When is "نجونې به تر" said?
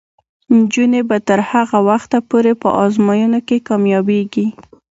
0.55-1.39